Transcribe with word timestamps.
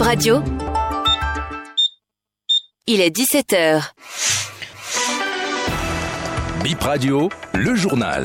Bip 0.00 0.06
Radio. 0.06 0.42
Il 2.86 3.02
est 3.02 3.14
17h. 3.14 3.82
Bip 6.64 6.80
Radio, 6.80 7.28
le 7.52 7.74
journal. 7.74 8.24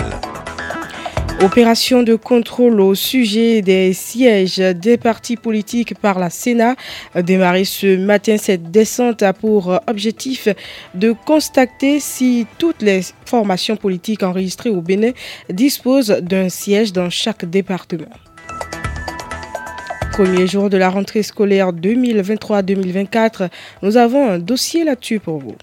Opération 1.41 2.01
de 2.01 2.15
contrôle 2.15 2.79
au 2.79 2.95
sujet 2.95 3.61
des 3.61 3.91
sièges 3.91 4.59
des 4.59 4.95
partis 4.95 5.35
politiques 5.35 5.95
par 5.99 6.17
la 6.17 6.29
Sénat 6.29 6.75
démarré 7.13 7.65
ce 7.65 7.97
matin. 7.97 8.37
Cette 8.37 8.71
descente 8.71 9.21
a 9.21 9.33
pour 9.33 9.77
objectif 9.87 10.47
de 10.93 11.13
constater 11.25 11.99
si 11.99 12.47
toutes 12.57 12.83
les 12.83 13.01
formations 13.25 13.75
politiques 13.75 14.23
enregistrées 14.23 14.69
au 14.69 14.79
Bénin 14.79 15.11
disposent 15.49 16.21
d'un 16.21 16.47
siège 16.47 16.93
dans 16.93 17.09
chaque 17.09 17.43
département. 17.43 18.07
Premier 20.15 20.47
jour 20.47 20.69
de 20.69 20.77
la 20.77 20.89
rentrée 20.89 21.23
scolaire 21.23 21.73
2023-2024, 21.73 23.49
nous 23.81 23.97
avons 23.97 24.29
un 24.29 24.39
dossier 24.39 24.85
là-dessus 24.85 25.19
pour 25.19 25.39
vous. 25.39 25.57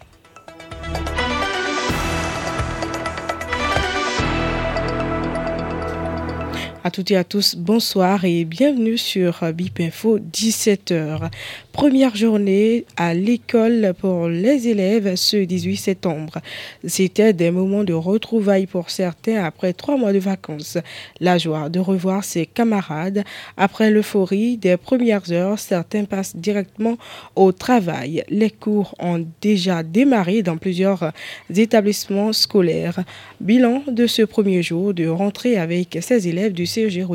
À 6.85 6.91
toutes 6.91 7.13
et 7.13 7.17
à 7.17 7.23
tous, 7.23 7.55
bonsoir 7.55 8.25
et 8.25 8.45
bienvenue 8.45 8.99
sur 8.99 9.39
BIP 9.55 9.79
Info 9.79 10.19
17h. 10.19 11.31
Première 11.71 12.17
journée 12.17 12.87
à 12.97 13.15
l'école 13.15 13.95
pour 14.01 14.27
les 14.27 14.67
élèves 14.67 15.15
ce 15.15 15.37
18 15.37 15.77
septembre. 15.77 16.41
C'était 16.85 17.33
des 17.33 17.53
moments 17.53 17.85
de 17.85 17.93
retrouvailles 17.93 18.67
pour 18.67 18.91
certains 18.91 19.45
après 19.45 19.73
trois 19.75 19.97
mois 19.97 20.13
de 20.13 20.19
vacances. 20.19 20.77
La 21.21 21.39
joie 21.39 21.69
de 21.69 21.79
revoir 21.79 22.25
ses 22.25 22.47
camarades. 22.47 23.23
Après 23.57 23.93
l'euphorie 23.93 24.57
des 24.57 24.77
premières 24.77 25.31
heures, 25.31 25.61
certains 25.61 26.05
passent 26.05 26.35
directement 26.35 26.97
au 27.37 27.53
travail. 27.53 28.25
Les 28.29 28.51
cours 28.51 28.97
ont 28.99 29.25
déjà 29.41 29.85
démarré 29.85 30.43
dans 30.43 30.57
plusieurs 30.57 31.13
établissements 31.55 32.33
scolaires. 32.33 33.05
Bilan 33.41 33.85
de 33.87 34.09
ce 34.09 34.23
premier 34.23 34.65
jour 34.65 34.93
de 34.93 35.07
rentrée 35.07 35.57
avec 35.57 35.97
ces 36.03 36.27
élèves 36.27 36.53
du 36.53 36.67
CEG. 36.73 37.07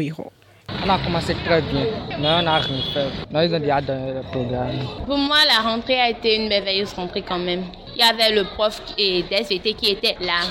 On 0.85 0.89
a 0.89 0.99
commencé 0.99 1.33
très 1.33 1.61
bien, 1.63 1.85
mais 2.19 2.27
on 2.27 2.41
n'a 2.43 2.59
rien 2.59 2.81
fait. 2.93 3.07
Ils 3.31 3.55
ont 3.55 3.59
déjà 3.59 3.81
donné 3.81 4.13
le 4.13 4.21
programme. 4.21 4.77
Pour 5.07 5.17
moi, 5.17 5.37
la 5.47 5.67
rentrée 5.67 5.99
a 5.99 6.09
été 6.11 6.35
une 6.35 6.47
merveilleuse 6.47 6.93
rentrée 6.93 7.23
quand 7.23 7.39
même. 7.39 7.63
Il 7.95 7.99
y 7.99 8.03
avait 8.03 8.35
le 8.35 8.43
prof 8.43 8.79
et 8.99 9.23
d'SVT 9.23 9.73
qui 9.73 9.91
était 9.93 10.15
là. 10.21 10.41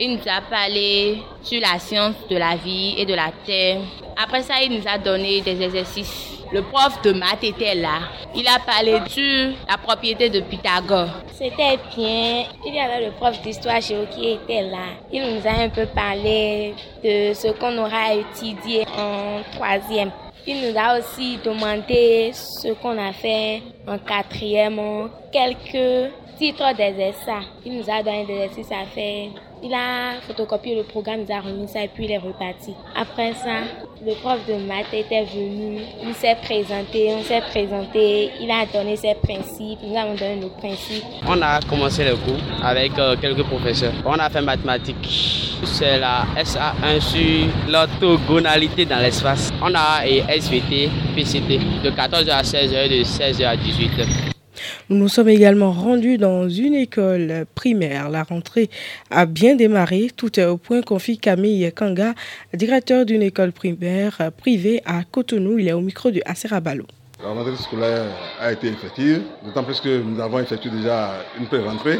Il 0.00 0.14
nous 0.14 0.22
a 0.26 0.40
parlé 0.40 1.18
sur 1.42 1.60
la 1.60 1.78
science 1.78 2.16
de 2.28 2.36
la 2.36 2.56
vie 2.56 2.96
et 2.98 3.06
de 3.06 3.14
la 3.14 3.30
terre. 3.44 3.78
Après 4.20 4.42
ça, 4.42 4.54
il 4.60 4.72
nous 4.72 4.84
a 4.84 4.98
donné 4.98 5.42
des 5.42 5.62
exercices. 5.62 6.35
Le 6.52 6.62
prof 6.62 7.02
de 7.02 7.12
maths 7.12 7.42
était 7.42 7.74
là. 7.74 7.98
Il 8.34 8.46
a 8.46 8.58
parlé 8.64 9.00
sur 9.08 9.52
la 9.68 9.76
propriété 9.76 10.30
de 10.30 10.40
Pythagore. 10.40 11.08
C'était 11.32 11.78
bien. 11.96 12.44
Il 12.64 12.74
y 12.74 12.78
avait 12.78 13.06
le 13.06 13.12
prof 13.12 13.40
d'histoire 13.42 13.80
géo 13.80 14.06
qui 14.10 14.28
était 14.30 14.62
là. 14.62 14.94
Il 15.12 15.22
nous 15.22 15.46
a 15.46 15.62
un 15.64 15.68
peu 15.68 15.86
parlé 15.86 16.74
de 17.02 17.34
ce 17.34 17.48
qu'on 17.48 17.76
aura 17.78 18.14
étudié 18.14 18.84
en 18.96 19.42
troisième. 19.56 20.12
Il 20.46 20.60
nous 20.60 20.78
a 20.78 20.98
aussi 20.98 21.38
demandé 21.44 22.30
ce 22.32 22.68
qu'on 22.74 22.96
a 22.96 23.12
fait 23.12 23.62
en 23.88 23.98
quatrième, 23.98 25.10
quelques 25.32 26.12
titres 26.38 26.74
d'exercices. 26.76 27.26
Il 27.64 27.78
nous 27.78 27.90
a 27.90 28.02
donné 28.02 28.24
des 28.24 28.34
exercices 28.34 28.70
à 28.70 28.86
faire. 28.86 29.30
Il 29.62 29.74
a 29.74 30.20
photocopié 30.26 30.76
le 30.76 30.84
programme, 30.84 31.22
il 31.26 31.32
a 31.32 31.40
remis 31.40 31.66
ça 31.66 31.82
et 31.82 31.88
puis 31.88 32.04
il 32.04 32.12
est 32.12 32.18
reparti. 32.18 32.74
Après 32.94 33.32
ça, 33.32 33.62
le 34.04 34.12
prof 34.14 34.38
de 34.46 34.54
maths 34.54 34.92
était 34.92 35.24
venu, 35.24 35.80
il 36.06 36.14
s'est 36.14 36.36
présenté, 36.42 37.12
on 37.16 37.22
s'est 37.22 37.40
présenté, 37.50 38.30
il 38.40 38.50
a 38.50 38.66
donné 38.66 38.96
ses 38.96 39.14
principes, 39.14 39.78
nous 39.82 39.96
avons 39.96 40.14
donné 40.14 40.36
nos 40.36 40.50
principes. 40.50 41.04
On 41.26 41.40
a 41.40 41.60
commencé 41.60 42.04
le 42.04 42.16
cours 42.16 42.40
avec 42.62 42.98
euh, 42.98 43.16
quelques 43.20 43.44
professeurs. 43.44 43.92
On 44.04 44.12
a 44.12 44.28
fait 44.28 44.42
mathématiques. 44.42 45.58
C'est 45.64 45.98
la 45.98 46.26
SA1 46.36 47.00
sur 47.00 47.48
l'orthogonalité 47.68 48.84
dans 48.84 48.98
l'espace. 48.98 49.52
On 49.62 49.74
a 49.74 50.06
et 50.06 50.22
SVT, 50.28 50.90
PCT 51.14 51.58
de 51.82 51.90
14h 51.90 52.30
à 52.30 52.42
16h 52.42 52.90
et 52.90 52.98
de 52.98 53.04
16h 53.04 53.46
à 53.46 53.56
18h. 53.56 54.25
Nous 54.88 54.98
nous 54.98 55.08
sommes 55.08 55.28
également 55.28 55.72
rendus 55.72 56.16
dans 56.16 56.48
une 56.48 56.74
école 56.74 57.44
primaire. 57.56 58.08
La 58.08 58.22
rentrée 58.22 58.70
a 59.10 59.26
bien 59.26 59.56
démarré. 59.56 60.10
Tout 60.16 60.38
est 60.38 60.44
au 60.44 60.58
point, 60.58 60.80
confie 60.80 61.18
Camille 61.18 61.72
Kanga, 61.74 62.14
directeur 62.54 63.04
d'une 63.04 63.22
école 63.22 63.50
primaire 63.50 64.30
privée 64.36 64.82
à 64.86 65.02
Cotonou. 65.02 65.58
Il 65.58 65.66
est 65.66 65.72
au 65.72 65.80
micro 65.80 66.12
de 66.12 66.20
Aserabalo. 66.24 66.86
La 67.20 67.30
rentrée 67.30 67.56
scolaire 67.56 68.04
a 68.38 68.52
été 68.52 68.68
effective, 68.68 69.22
d'autant 69.44 69.64
plus 69.64 69.80
que 69.80 70.02
nous 70.02 70.20
avons 70.20 70.38
effectué 70.38 70.70
déjà 70.70 71.14
une 71.36 71.46
pré-rentrée. 71.46 71.98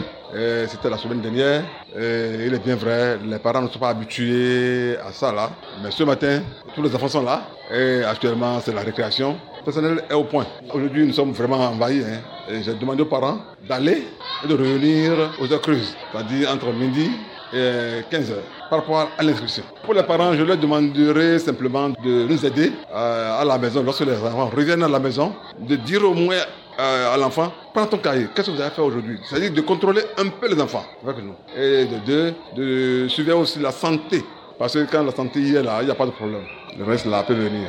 C'était 0.68 0.90
la 0.90 0.98
semaine 0.98 1.20
dernière. 1.20 1.64
Il 1.96 2.54
est 2.54 2.64
bien 2.64 2.76
vrai, 2.76 3.18
les 3.24 3.40
parents 3.40 3.62
ne 3.62 3.68
sont 3.68 3.80
pas 3.80 3.88
habitués 3.88 4.96
à 5.04 5.10
ça 5.10 5.32
là. 5.32 5.50
Mais 5.82 5.90
ce 5.90 6.04
matin, 6.04 6.40
tous 6.72 6.82
les 6.82 6.94
enfants 6.94 7.08
sont 7.08 7.24
là. 7.24 7.48
Et 7.74 8.04
actuellement, 8.04 8.60
c'est 8.60 8.74
la 8.74 8.82
récréation. 8.82 9.36
Personnel 9.66 10.04
est 10.08 10.14
au 10.14 10.22
point. 10.22 10.46
Aujourd'hui, 10.72 11.04
nous 11.04 11.12
sommes 11.12 11.32
vraiment 11.32 11.56
envahis. 11.56 12.00
Hein. 12.00 12.20
J'ai 12.62 12.74
demandé 12.74 13.02
aux 13.02 13.06
parents 13.06 13.38
d'aller 13.68 14.04
et 14.44 14.46
de 14.46 14.54
revenir 14.54 15.32
aux 15.40 15.52
heures 15.52 15.60
creuses, 15.60 15.92
c'est-à-dire 16.12 16.52
entre 16.52 16.72
midi 16.72 17.10
et 17.52 18.02
15 18.08 18.30
heures 18.30 18.44
par 18.70 18.78
rapport 18.78 19.08
à 19.18 19.22
l'inscription. 19.24 19.64
Pour 19.82 19.94
les 19.94 20.04
parents, 20.04 20.34
je 20.34 20.44
leur 20.44 20.56
demanderai 20.56 21.40
simplement 21.40 21.88
de 21.88 22.28
nous 22.28 22.46
aider 22.46 22.70
à 22.94 23.42
la 23.44 23.58
maison, 23.58 23.82
lorsque 23.82 24.06
les 24.06 24.16
enfants 24.16 24.48
reviennent 24.54 24.84
à 24.84 24.88
la 24.88 25.00
maison, 25.00 25.34
de 25.58 25.74
dire 25.74 26.04
au 26.04 26.14
moins 26.14 26.42
à 26.78 27.16
l'enfant, 27.16 27.52
prends 27.74 27.86
ton 27.86 27.98
cahier, 27.98 28.28
qu'est-ce 28.36 28.52
que 28.52 28.54
vous 28.54 28.60
avez 28.60 28.70
fait 28.70 28.82
aujourd'hui? 28.82 29.18
C'est-à-dire 29.28 29.50
de 29.50 29.62
contrôler 29.62 30.02
un 30.16 30.28
peu 30.28 30.48
les 30.48 30.62
enfants 30.62 30.84
avec 31.02 31.16
nous. 31.24 31.34
Et 31.60 31.86
de 31.86 32.32
de 32.56 33.08
suivre 33.08 33.36
aussi 33.36 33.58
la 33.58 33.72
santé. 33.72 34.22
Parce 34.58 34.74
que 34.74 34.86
quand 34.90 35.02
la 35.02 35.12
santé 35.12 35.40
est 35.40 35.62
là, 35.62 35.78
il 35.82 35.86
n'y 35.86 35.90
a 35.90 35.94
pas 35.96 36.06
de 36.06 36.12
problème. 36.12 36.44
Le 36.78 36.84
reste 36.84 37.06
là 37.06 37.22
peut 37.24 37.34
venir. 37.34 37.66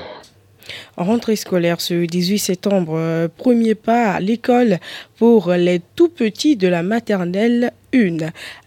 Rentrée 0.97 1.35
scolaire 1.35 1.79
ce 1.79 2.05
18 2.05 2.39
septembre, 2.39 3.29
premier 3.37 3.75
pas 3.75 4.13
à 4.13 4.19
l'école 4.19 4.79
pour 5.17 5.51
les 5.51 5.79
tout 5.95 6.09
petits 6.09 6.55
de 6.55 6.67
la 6.67 6.81
maternelle 6.81 7.71
1. 7.93 8.17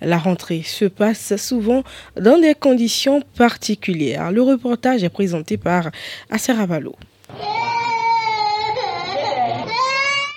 La 0.01 0.17
rentrée 0.17 0.63
se 0.65 0.85
passe 0.85 1.37
souvent 1.37 1.83
dans 2.15 2.39
des 2.39 2.55
conditions 2.55 3.21
particulières. 3.37 4.31
Le 4.31 4.43
reportage 4.43 5.03
est 5.03 5.09
présenté 5.09 5.57
par 5.57 5.91
Aserabalo. 6.31 6.95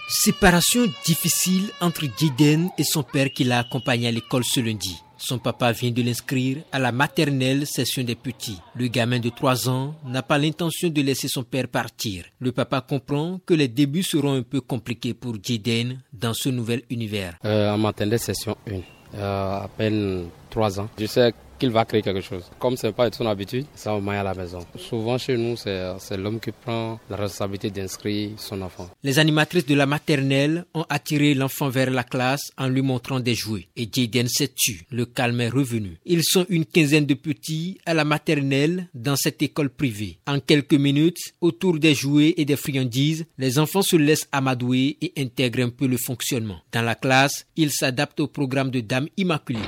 Séparation 0.10 0.86
difficile 1.06 1.70
entre 1.80 2.06
Jiden 2.18 2.70
et 2.78 2.84
son 2.84 3.04
père 3.04 3.30
qui 3.30 3.44
l'a 3.44 3.60
accompagné 3.60 4.08
à 4.08 4.12
l'école 4.12 4.44
ce 4.44 4.60
lundi. 4.62 5.04
Son 5.26 5.40
papa 5.40 5.72
vient 5.72 5.92
de 5.92 6.02
l'inscrire 6.02 6.58
à 6.74 6.80
la 6.80 6.92
maternelle 6.92 7.66
session 7.66 8.04
des 8.04 8.16
petits. 8.16 8.60
Le 8.76 8.88
gamin 8.88 9.20
de 9.20 9.30
3 9.30 9.70
ans 9.70 9.96
n'a 10.06 10.22
pas 10.22 10.38
l'intention 10.38 10.90
de 10.90 11.02
laisser 11.02 11.30
son 11.30 11.44
père 11.44 11.70
partir. 11.70 12.26
Le 12.40 12.52
papa 12.52 12.82
comprend 12.82 13.40
que 13.46 13.54
les 13.54 13.70
débuts 13.70 14.04
seront 14.04 14.34
un 14.34 14.42
peu 14.42 14.60
compliqués 14.60 15.14
pour 15.14 15.36
Jiden 15.42 16.02
dans 16.12 16.34
ce 16.34 16.50
nouvel 16.50 16.82
univers. 16.90 17.38
Euh, 17.46 17.72
en 17.72 18.18
session 18.18 18.58
1, 18.70 18.82
euh, 19.18 19.62
à 19.64 19.70
peine 19.78 20.26
3 20.50 20.82
ans. 20.82 20.90
Je 21.00 21.06
sais 21.06 21.34
qu'il 21.58 21.72
va 21.72 21.86
créer 21.86 22.02
quelque 22.02 22.22
chose. 22.22 22.44
Comme 22.60 22.78
ce 22.78 22.88
n'est 22.88 22.94
pas 22.94 23.10
de 23.10 23.16
son 23.16 23.26
habitude, 23.26 23.66
ça 23.76 23.96
va 23.98 24.20
à 24.20 24.24
la 24.24 24.34
maison. 24.34 24.60
Souvent 24.78 25.18
chez 25.18 25.38
nous, 25.38 25.56
c'est 25.58 26.18
l'homme 26.18 26.40
qui 26.40 26.52
prend 26.52 27.00
la 27.10 27.16
responsabilité 27.16 27.70
d'inscrire 27.70 28.32
son 28.38 28.62
enfant. 28.62 28.90
Les 29.04 29.20
animatrices 29.20 29.66
de 29.66 29.76
la 29.76 29.86
maternelle 29.86 30.66
ont 30.74 30.86
attiré 30.90 31.34
l'enfant 31.34 31.70
vers 31.70 31.90
la 31.90 32.04
classe 32.04 32.52
en 32.58 32.68
lui 32.68 32.82
montrant 32.82 33.20
des 33.20 33.36
jouets. 33.36 33.68
Et 33.76 33.88
Jaden 33.92 34.28
s'est 34.28 34.52
tu. 34.56 34.86
Le 34.92 35.06
calme 35.06 35.42
est 35.42 35.50
revenu. 35.50 35.98
Ils 36.06 36.24
sont 36.24 36.46
une 36.50 36.66
quinzaine 36.66 37.06
de 37.06 37.14
petits 37.14 37.80
à 37.86 37.94
la 37.94 38.06
maternelle 38.06 38.88
dans 38.94 39.16
cette 39.16 39.42
école 39.42 39.70
privée. 39.70 40.18
En 40.28 40.40
quelques 40.40 40.74
minutes, 40.74 41.34
autour 41.42 41.80
des 41.80 41.94
jouets 41.96 42.34
et 42.38 42.46
des 42.46 42.56
friandises, 42.56 43.26
les 43.38 43.60
enfants 43.60 43.82
se 43.82 43.96
laissent 43.96 44.28
amadouer 44.32 44.98
et 45.02 45.14
intègrent 45.18 45.64
un 45.64 45.70
peu 45.70 45.88
le 45.88 45.98
fonctionnement. 45.98 46.60
Dans 46.72 46.82
la 46.82 46.96
classe, 46.96 47.46
ils 47.56 47.72
s'adaptent 47.72 48.20
au 48.20 48.28
programme 48.28 48.72
de 48.72 48.80
Dame 48.80 49.08
Immaculée. 49.18 49.60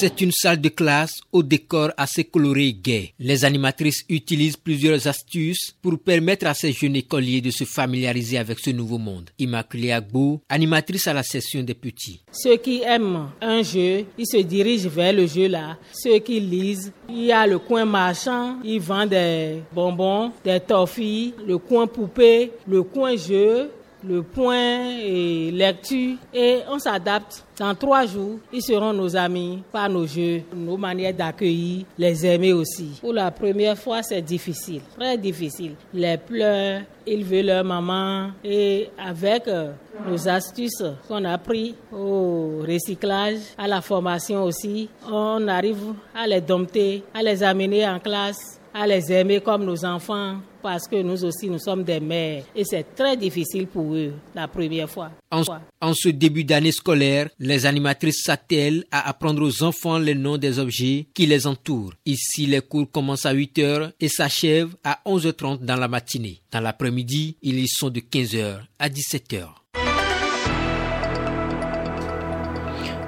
C'est 0.00 0.22
une 0.22 0.32
salle 0.32 0.62
de 0.62 0.70
classe 0.70 1.20
au 1.30 1.42
décor 1.42 1.90
assez 1.94 2.24
coloré 2.24 2.68
et 2.68 2.72
gai. 2.72 3.12
Les 3.18 3.44
animatrices 3.44 4.02
utilisent 4.08 4.56
plusieurs 4.56 5.06
astuces 5.06 5.76
pour 5.82 5.98
permettre 5.98 6.46
à 6.46 6.54
ces 6.54 6.72
jeunes 6.72 6.96
écoliers 6.96 7.42
de 7.42 7.50
se 7.50 7.64
familiariser 7.64 8.38
avec 8.38 8.60
ce 8.60 8.70
nouveau 8.70 8.96
monde. 8.96 9.28
Immaculée 9.38 9.92
Agbo, 9.92 10.40
animatrice 10.48 11.06
à 11.06 11.12
la 11.12 11.22
session 11.22 11.62
des 11.62 11.74
petits. 11.74 12.22
Ceux 12.32 12.56
qui 12.56 12.80
aiment 12.80 13.28
un 13.42 13.62
jeu, 13.62 14.06
ils 14.16 14.26
se 14.26 14.38
dirigent 14.38 14.88
vers 14.88 15.12
le 15.12 15.26
jeu 15.26 15.48
là. 15.48 15.76
Ceux 15.92 16.18
qui 16.20 16.40
lisent, 16.40 16.94
il 17.10 17.26
y 17.26 17.32
a 17.32 17.46
le 17.46 17.58
coin 17.58 17.84
marchand, 17.84 18.56
ils 18.64 18.80
vendent 18.80 19.10
des 19.10 19.56
bonbons, 19.70 20.32
des 20.42 20.60
toffees, 20.60 21.34
le 21.46 21.58
coin 21.58 21.86
poupée, 21.86 22.52
le 22.66 22.82
coin 22.84 23.16
jeu, 23.16 23.68
le 24.04 24.22
point 24.22 24.98
et 25.00 25.50
lecture 25.50 26.16
et 26.32 26.58
on 26.68 26.78
s'adapte. 26.78 27.44
Dans 27.58 27.74
trois 27.74 28.06
jours, 28.06 28.38
ils 28.52 28.62
seront 28.62 28.92
nos 28.94 29.14
amis 29.16 29.62
par 29.70 29.88
nos 29.90 30.06
jeux, 30.06 30.42
nos 30.54 30.78
manières 30.78 31.12
d'accueillir, 31.12 31.84
les 31.98 32.24
aimer 32.26 32.54
aussi. 32.54 32.98
Pour 33.00 33.12
la 33.12 33.30
première 33.30 33.76
fois, 33.76 34.02
c'est 34.02 34.22
difficile, 34.22 34.80
très 34.98 35.18
difficile. 35.18 35.74
Les 35.92 36.16
pleurs, 36.16 36.80
ils 37.06 37.22
veulent 37.24 37.46
leur 37.46 37.64
maman 37.64 38.30
et 38.42 38.88
avec 38.98 39.46
euh, 39.48 39.72
nos 40.08 40.26
astuces 40.28 40.82
qu'on 41.06 41.24
a 41.24 41.36
pris 41.36 41.74
au 41.92 42.62
recyclage, 42.66 43.38
à 43.58 43.68
la 43.68 43.80
formation 43.82 44.42
aussi, 44.44 44.88
on 45.10 45.46
arrive 45.48 45.92
à 46.14 46.26
les 46.26 46.40
dompter, 46.40 47.02
à 47.12 47.22
les 47.22 47.42
amener 47.42 47.86
en 47.86 47.98
classe 47.98 48.59
à 48.72 48.86
les 48.86 49.12
aimer 49.12 49.40
comme 49.40 49.64
nos 49.64 49.84
enfants 49.84 50.38
parce 50.62 50.86
que 50.86 51.00
nous 51.02 51.24
aussi 51.24 51.48
nous 51.48 51.58
sommes 51.58 51.84
des 51.84 52.00
mères 52.00 52.44
et 52.54 52.64
c'est 52.64 52.94
très 52.94 53.16
difficile 53.16 53.66
pour 53.66 53.94
eux 53.94 54.12
la 54.34 54.46
première 54.48 54.88
fois. 54.88 55.10
En, 55.30 55.94
ce 55.94 56.08
début 56.08 56.44
d'année 56.44 56.72
scolaire, 56.72 57.28
les 57.38 57.66
animatrices 57.66 58.22
s'attellent 58.24 58.84
à 58.90 59.08
apprendre 59.08 59.42
aux 59.42 59.62
enfants 59.62 59.98
les 59.98 60.14
noms 60.14 60.38
des 60.38 60.58
objets 60.58 61.06
qui 61.14 61.26
les 61.26 61.46
entourent. 61.46 61.94
Ici, 62.04 62.46
les 62.46 62.60
cours 62.60 62.90
commencent 62.90 63.26
à 63.26 63.34
8h 63.34 63.92
et 64.00 64.08
s'achèvent 64.08 64.74
à 64.84 65.00
11h30 65.06 65.64
dans 65.64 65.76
la 65.76 65.88
matinée. 65.88 66.42
Dans 66.50 66.60
l'après-midi, 66.60 67.36
ils 67.42 67.58
y 67.60 67.68
sont 67.68 67.90
de 67.90 68.00
15h 68.00 68.60
à 68.78 68.88
17h. 68.88 69.59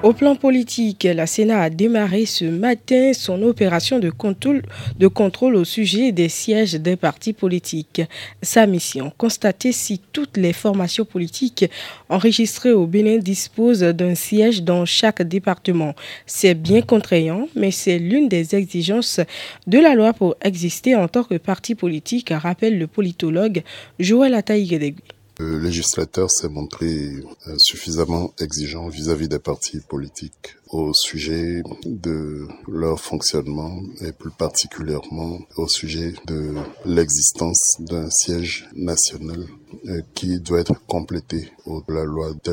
Au 0.02 0.12
plan 0.12 0.34
politique, 0.34 1.04
la 1.04 1.28
Sénat 1.28 1.60
a 1.60 1.70
démarré 1.70 2.26
ce 2.26 2.44
matin 2.44 3.12
son 3.14 3.40
opération 3.42 4.00
de 4.00 4.10
contrôle, 4.10 5.54
au 5.54 5.64
sujet 5.64 6.10
des 6.10 6.28
sièges 6.28 6.74
des 6.74 6.96
partis 6.96 7.32
politiques. 7.32 8.02
Sa 8.42 8.66
mission, 8.66 9.12
constater 9.16 9.70
si 9.70 10.00
toutes 10.12 10.36
les 10.36 10.52
formations 10.52 11.04
politiques 11.04 11.66
enregistrées 12.08 12.72
au 12.72 12.88
Bénin 12.88 13.18
disposent 13.18 13.82
d'un 13.82 14.16
siège 14.16 14.64
dans 14.64 14.84
chaque 14.86 15.22
département. 15.22 15.94
C'est 16.26 16.54
bien 16.54 16.82
contraignant, 16.82 17.46
mais 17.54 17.70
c'est 17.70 18.00
l'une 18.00 18.28
des 18.28 18.56
exigences 18.56 19.20
de 19.68 19.78
la 19.78 19.94
loi 19.94 20.14
pour 20.14 20.34
exister 20.42 20.96
en 20.96 21.06
tant 21.06 21.22
que 21.22 21.36
parti 21.36 21.76
politique, 21.76 22.30
rappelle 22.30 22.76
le 22.76 22.88
politologue 22.88 23.62
Joël 24.00 24.34
Ataïgedegui. 24.34 25.00
Le 25.38 25.58
législateur 25.58 26.30
s'est 26.30 26.48
montré 26.48 27.14
suffisamment 27.58 28.32
exigeant 28.38 28.88
vis-à-vis 28.88 29.28
des 29.28 29.38
partis 29.38 29.80
politiques 29.80 30.56
au 30.72 30.92
sujet 30.94 31.62
de 31.84 32.48
leur 32.66 32.98
fonctionnement 32.98 33.80
et 34.00 34.12
plus 34.12 34.30
particulièrement 34.30 35.38
au 35.56 35.68
sujet 35.68 36.14
de 36.26 36.54
l'existence 36.86 37.76
d'un 37.78 38.08
siège 38.10 38.68
national 38.74 39.46
euh, 39.86 40.00
qui 40.14 40.40
doit 40.40 40.60
être 40.60 40.84
complété 40.86 41.50
la 41.88 42.04
loi 42.04 42.32
de 42.32 42.52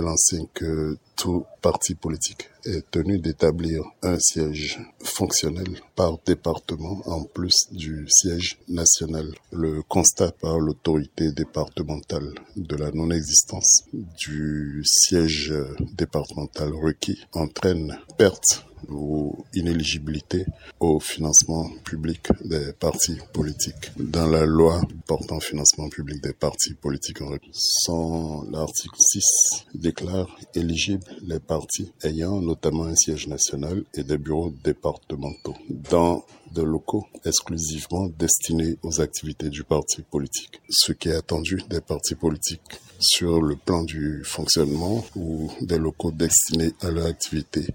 que 0.54 0.98
tout 1.16 1.46
parti 1.62 1.96
politique 1.96 2.50
est 2.66 2.90
tenu 2.92 3.20
d'établir 3.20 3.84
un 4.02 4.18
siège 4.20 4.80
fonctionnel 5.04 5.82
par 5.96 6.18
département 6.26 7.02
en 7.06 7.24
plus 7.24 7.68
du 7.72 8.06
siège 8.08 8.58
national. 8.70 9.34
Le 9.52 9.82
constat 9.84 10.32
par 10.32 10.60
l'autorité 10.60 11.32
départementale 11.32 12.34
de 12.56 12.76
la 12.76 12.92
non-existence 12.92 13.84
du 13.94 14.82
siège 14.86 15.54
départemental 15.94 16.74
requis 16.74 17.20
entraîne 17.34 17.98
Built. 18.18 18.69
Ou 18.88 19.46
inéligibilité 19.54 20.46
au 20.80 21.00
financement 21.00 21.70
public 21.84 22.28
des 22.46 22.74
partis 22.74 23.18
politiques. 23.34 23.92
Dans 23.98 24.28
la 24.28 24.46
loi 24.46 24.82
portant 25.08 25.40
financement 25.40 25.90
public 25.90 26.22
des 26.24 26.34
partis 26.34 26.74
politiques, 26.74 27.20
son 27.54 28.48
l'article 28.52 28.96
6 28.98 29.66
déclare 29.76 30.30
éligibles 30.56 31.06
les 31.24 31.40
partis 31.40 31.92
ayant 32.04 32.42
notamment 32.42 32.86
un 32.86 32.96
siège 32.96 33.28
national 33.28 33.84
et 33.94 34.04
des 34.04 34.18
bureaux 34.18 34.54
départementaux 34.64 35.56
dans 35.70 36.24
de 36.54 36.62
locaux 36.62 37.06
exclusivement 37.26 38.08
destinés 38.18 38.78
aux 38.84 39.02
activités 39.02 39.50
du 39.50 39.64
parti 39.64 40.02
politique. 40.02 40.62
Ce 40.70 40.92
qui 40.92 41.10
est 41.10 41.16
attendu 41.16 41.62
des 41.70 41.82
partis 41.82 42.16
politiques 42.16 42.82
sur 43.00 43.42
le 43.42 43.56
plan 43.56 43.84
du 43.84 44.24
fonctionnement 44.24 45.06
ou 45.16 45.50
des 45.62 45.78
locaux 45.78 46.12
destinés 46.12 46.72
à 46.82 46.92
leur 46.92 47.06
activité 47.06 47.68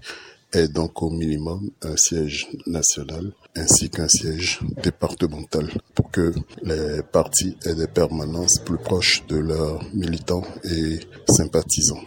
est 0.55 0.69
donc 0.69 1.01
au 1.03 1.09
minimum 1.09 1.69
un 1.81 1.97
siège 1.97 2.47
national 2.65 3.31
ainsi 3.55 3.89
qu'un 3.89 4.07
siège 4.07 4.59
départemental 4.81 5.69
pour 5.93 6.09
que 6.11 6.33
les 6.63 7.01
partis 7.11 7.57
aient 7.65 7.75
des 7.75 7.87
permanences 7.87 8.59
plus 8.59 8.77
proches 8.77 9.25
de 9.27 9.37
leurs 9.37 9.83
militants 9.93 10.43
et 10.63 10.99
sympathisants. 11.29 12.01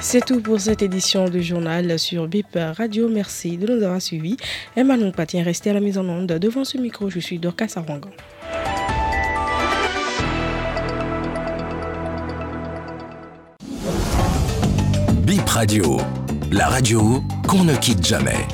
C'est 0.00 0.24
tout 0.24 0.40
pour 0.40 0.60
cette 0.60 0.82
édition 0.82 1.28
du 1.28 1.42
journal 1.42 1.98
sur 1.98 2.26
BIP 2.26 2.58
Radio. 2.76 3.08
Merci 3.08 3.56
de 3.56 3.72
nous 3.72 3.82
avoir 3.82 4.02
suivis. 4.02 4.36
Emmanuel 4.74 5.12
Patien, 5.12 5.44
restez 5.44 5.70
à 5.70 5.74
la 5.74 5.80
mise 5.80 5.96
en 5.96 6.08
onde. 6.08 6.32
Devant 6.32 6.64
ce 6.64 6.76
micro, 6.78 7.08
je 7.08 7.20
suis 7.20 7.38
Dorcas 7.38 7.68
Sarangan. 7.68 8.10
BIP 15.24 15.48
Radio, 15.48 15.98
la 16.52 16.68
radio 16.68 17.22
qu'on 17.48 17.64
ne 17.64 17.74
quitte 17.74 18.06
jamais. 18.06 18.46